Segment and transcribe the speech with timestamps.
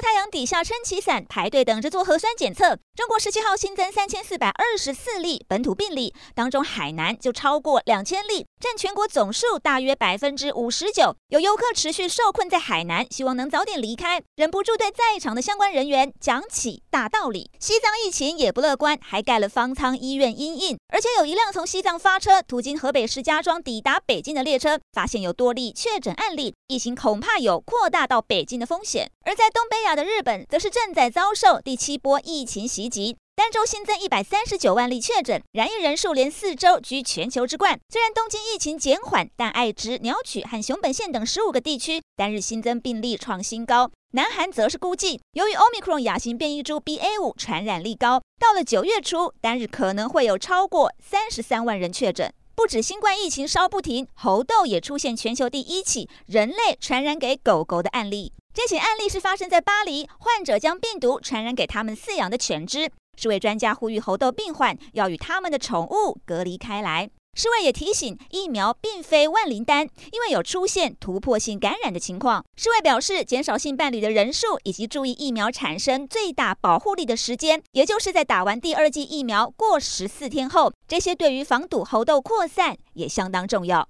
[0.00, 2.78] 太阳底下撑起伞，排队等着做核酸检测。
[2.96, 11.16] 中国十七号新增三千四百二十四例本土病例，当中海南就超过两千例，占全国总数大约百分之五十九。
[11.28, 17.50] 有游客持续受困在海南，希望能早点离开，忍不住对在场的相关人员讲起大道理。
[17.58, 29.10] 西藏疫情也不乐观，还盖了方舱医院阴印，而且有一辆从西藏发车途经河北石家庄抵达北京的列车，发现有多例确诊案例，疫情恐怕有扩大到北京的风险。
[29.24, 37.76] 而在东北亚亚的日本，则是正在遭受第七波疫情袭击，单周新增一百三十九万例确诊，染疫人数连四周居全球之冠。
[37.88, 43.90] 虽然东京疫情减缓，但爱知、鸟取和熊本县等十五个地区单日新增病例创新高。
[44.12, 52.32] 南韩则是估计，由于 Omicron 亚型变异株 BA 五传染力高，到了九月初，单日可能会有超过三十三万人确诊。
[52.54, 58.32] 不止新冠疫情烧不停，猴痘也出现全球第一起人类传染给狗狗的案例。
[58.52, 62.90] 这起案例是发生在巴黎，患者将病毒传染给他们饲养的犬只。
[63.16, 67.08] 世卫专家呼吁猴痘病患要与他们的宠物隔离开来。
[67.36, 72.44] 世卫也提醒，疫苗并非万灵丹，因为有出现突破性感染的情况。
[72.56, 83.88] 世卫表示，减少性伴侣的人数以及注意疫苗产生最大保护力的时间，也就是在打完第二剂疫苗过十四天后，这些对于防堵猴痘扩散也相当重要。